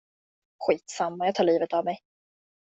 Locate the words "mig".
1.85-1.99